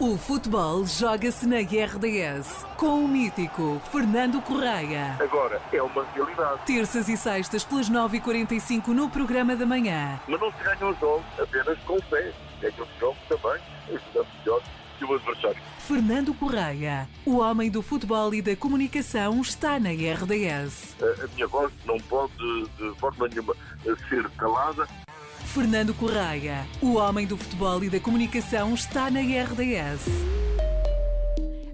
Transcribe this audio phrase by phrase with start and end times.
[0.00, 5.18] O futebol joga-se na RDS com o mítico Fernando Correia.
[5.20, 6.64] Agora é uma realidade.
[6.64, 10.18] Terças e sextas pelas 9h45 no programa da manhã.
[10.26, 12.32] Mas não se ganham jogos apenas com o pé.
[12.62, 14.62] Ganham jogos também, ajudando melhor
[14.98, 15.62] que o adversário.
[15.80, 20.96] Fernando Correia, o homem do futebol e da comunicação, está na RDS.
[21.02, 22.32] A, a minha voz não pode
[22.78, 23.54] de forma nenhuma
[24.08, 24.88] ser calada.
[25.54, 30.06] Fernando Correia, o homem do futebol e da comunicação, está na RDS.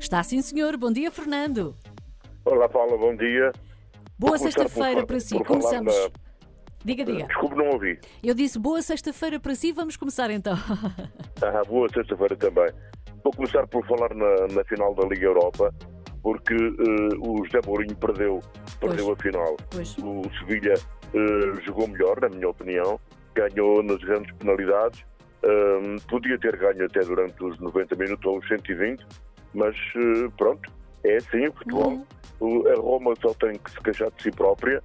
[0.01, 0.77] Está sim, senhor.
[0.77, 1.77] Bom dia, Fernando.
[2.45, 3.53] Olá, Paula, bom dia.
[4.19, 5.39] Boa sexta-feira para si.
[5.45, 5.95] Começamos.
[5.95, 6.11] na-
[6.85, 7.27] Diga, diga.
[7.27, 7.99] Desculpe, não ouvi.
[8.23, 9.73] Eu disse boa sexta-feira para si.
[9.73, 10.57] Vamos começar então.
[11.43, 12.71] Ah, boa sexta-feira também.
[13.23, 15.71] Vou começar por falar na, na final da Liga Europa,
[16.23, 18.41] porque eh, o José Mourinho perdeu,
[18.81, 19.55] perdeu a final.
[19.71, 19.95] Pois.
[19.99, 20.73] O Sevilha
[21.13, 22.99] eh, jogou melhor, na minha opinião,
[23.41, 25.05] ganhou nas grandes penalidades,
[25.47, 29.07] Ahm, podia ter ganho até durante os 90 minutos ou os 120,
[29.55, 30.73] mas eh, pronto,
[31.05, 32.07] é assim o futebol.
[32.41, 32.69] Uhum.
[32.69, 34.83] A Roma só tem que se queixar de si própria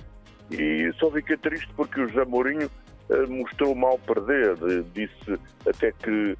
[0.52, 2.70] e só fiquei triste porque o José Mourinho
[3.10, 4.52] eh, mostrou mal perder.
[4.52, 6.38] Eh, Disse até que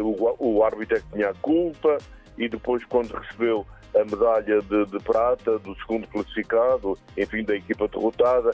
[0.00, 1.98] o, o árbitro é que tinha a culpa
[2.38, 7.88] e depois quando recebeu a medalha de, de prata do segundo classificado, enfim, da equipa
[7.88, 8.52] derrotada,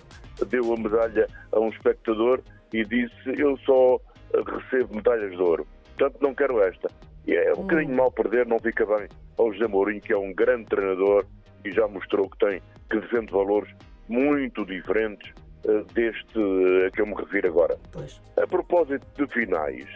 [0.48, 2.40] deu a medalha a um espectador
[2.72, 3.98] e disse eu só
[4.34, 5.66] eh, recebo medalhas de ouro.
[5.98, 6.88] Portanto, não quero esta.
[7.26, 7.62] E é um Hum.
[7.62, 9.06] bocadinho mal perder, não fica bem
[9.38, 11.24] ao José Mourinho, que é um grande treinador
[11.64, 13.70] e já mostrou que tem, que defende valores
[14.08, 15.30] muito diferentes
[15.66, 17.78] eh, deste eh, a que eu me refiro agora.
[17.92, 18.20] Pois.
[18.36, 19.86] A propósito de finais,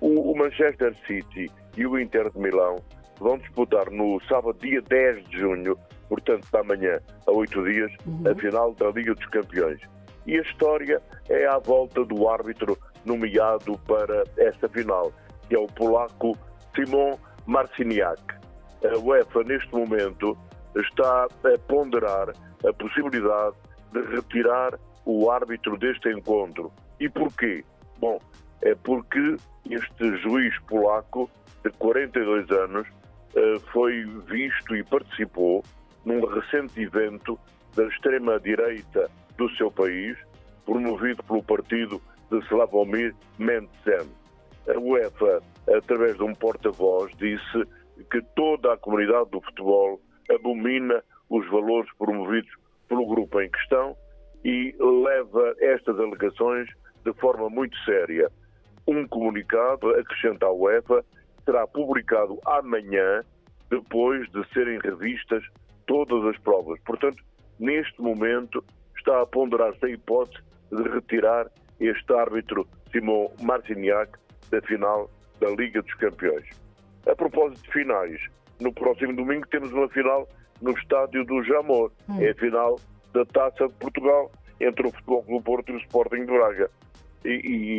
[0.00, 2.76] o, o Manchester City e o Inter de Milão
[3.18, 5.76] vão disputar no sábado, dia 10 de junho,
[6.08, 8.22] portanto, da manhã a oito dias, Uhum.
[8.30, 9.80] a final da Liga dos Campeões.
[10.28, 12.76] E a história é à volta do árbitro
[13.06, 15.10] nomeado para esta final,
[15.48, 16.36] que é o polaco
[16.76, 18.22] Simon Marciniak.
[18.84, 20.36] A UEFA, neste momento,
[20.76, 23.56] está a ponderar a possibilidade
[23.90, 26.70] de retirar o árbitro deste encontro.
[27.00, 27.64] E porquê?
[27.98, 28.20] Bom,
[28.60, 29.36] é porque
[29.70, 31.30] este juiz polaco,
[31.64, 32.86] de 42 anos,
[33.34, 35.64] eh, foi visto e participou
[36.04, 37.38] num recente evento
[37.74, 40.18] da extrema-direita do seu país,
[40.66, 44.06] promovido pelo partido de Slavomir Mentzen.
[44.68, 45.40] A UEFA,
[45.74, 47.64] através de um porta-voz, disse
[48.10, 50.00] que toda a comunidade do futebol
[50.30, 52.50] abomina os valores promovidos
[52.88, 53.96] pelo grupo em questão
[54.44, 56.68] e leva estas alegações
[57.04, 58.30] de forma muito séria.
[58.86, 61.04] Um comunicado, acrescenta a UEFA,
[61.44, 63.22] será publicado amanhã,
[63.70, 65.42] depois de serem revistas
[65.86, 66.78] todas as provas.
[66.84, 67.22] Portanto,
[67.58, 68.64] neste momento,
[68.98, 71.50] está a ponderar-se a hipótese de retirar
[71.80, 74.18] este árbitro Simon Marciniak
[74.50, 75.10] da final
[75.40, 76.46] da Liga dos Campeões.
[77.06, 78.20] A propósito de finais,
[78.60, 80.28] no próximo domingo temos uma final
[80.60, 81.92] no estádio do Jamor.
[82.20, 82.78] É a final
[83.12, 86.70] da Taça de Portugal entre o Futebol Clube Porto e o Sporting de Braga.
[87.24, 87.30] E,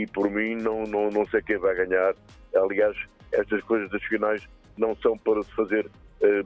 [0.03, 2.13] e, por mim não, não, não sei quem vai ganhar.
[2.55, 2.95] Aliás,
[3.31, 4.47] estas coisas das finais
[4.77, 5.89] não são para se fazer
[6.21, 6.41] eh,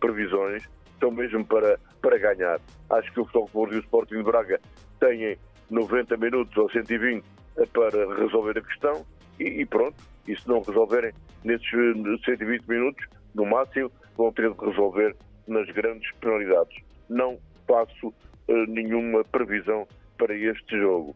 [0.00, 0.68] previsões,
[1.00, 2.60] são mesmo para, para ganhar.
[2.90, 4.60] Acho que o Futebol Clube e o Sporting de Braga
[5.00, 5.38] têm
[5.70, 7.24] 90 minutos ou 120
[7.72, 9.04] para resolver a questão
[9.38, 9.96] e, e pronto.
[10.26, 11.12] E se não resolverem
[11.44, 15.16] nesses eh, 120 minutos, no máximo, vão ter de resolver
[15.46, 16.76] nas grandes penalidades.
[17.08, 18.12] Não faço
[18.48, 19.86] eh, nenhuma previsão
[20.18, 21.14] para este jogo.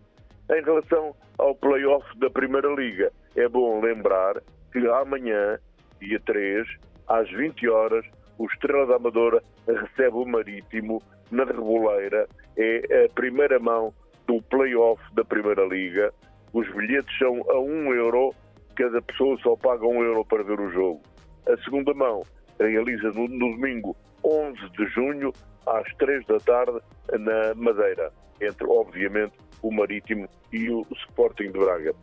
[0.51, 4.43] Em relação ao play-off da Primeira Liga, é bom lembrar
[4.73, 5.59] que amanhã,
[6.01, 6.67] dia 3,
[7.09, 8.05] às 20 horas,
[8.39, 12.29] o Estrela da Amadora recebe o Marítimo na Reboleira.
[12.57, 13.93] É a primeira mão
[14.27, 16.13] do play-off da Primeira Liga.
[16.53, 18.35] Os bilhetes são a 1 euro,
[18.77, 21.01] cada pessoa só paga 1 euro para ver o jogo.
[21.49, 22.23] A segunda mão
[22.61, 25.33] realiza no, no domingo 11 de junho,
[25.67, 26.79] às 3 da tarde,
[27.19, 31.95] na Madeira, entre, obviamente, o Marítimo e o Sporting de Braga.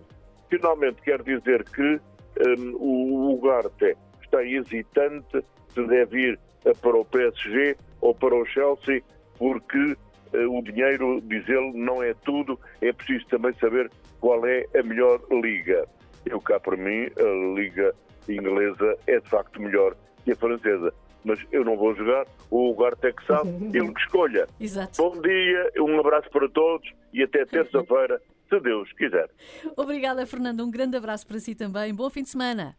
[0.50, 2.00] Finalmente, quero dizer que
[2.41, 3.95] hum, o Ugarte
[4.29, 5.44] está hesitante
[5.74, 9.01] se deve ir eh, para o PSG ou para o Chelsea,
[9.38, 9.95] porque
[10.33, 14.83] eh, o dinheiro, diz ele, não é tudo, é preciso também saber qual é a
[14.83, 15.88] melhor liga.
[16.25, 17.94] Eu cá para mim, a liga
[18.27, 20.94] inglesa é de facto melhor que a francesa.
[21.24, 24.48] Mas eu não vou jogar, o Ugarte é que sabe, ele que escolha.
[24.59, 25.01] Exato.
[25.01, 29.30] Bom dia, um abraço para todos e até terça-feira, se Deus quiser.
[29.75, 30.63] Obrigada, Fernando.
[30.63, 31.94] Um grande abraço para si também.
[31.94, 32.75] Bom fim de semana.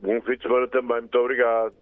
[0.00, 1.72] Bom fim de semana também, muito obrigado.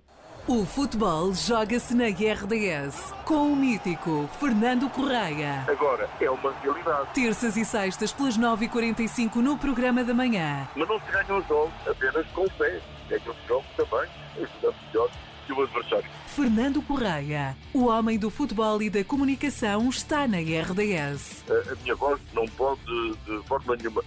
[0.49, 5.65] O futebol joga-se na RDS com o mítico Fernando Correia.
[5.69, 7.13] Agora é uma realidade.
[7.13, 10.69] Terças e sextas pelas 9h45 no programa da manhã.
[10.77, 12.81] Mas não se ganham um jogo apenas com o pé.
[13.11, 15.11] É que os jogos também, ajuda melhor
[15.47, 16.11] que o adversário.
[16.29, 21.45] Fernando Correia, o homem do futebol e da comunicação, está na RDS.
[21.51, 22.81] A, a minha voz não pode,
[23.27, 24.03] de forma nenhuma,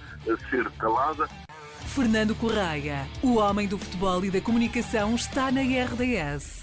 [0.49, 1.27] ser calada.
[1.89, 6.59] Fernando Correia, o homem do futebol e da comunicação, está na RDS.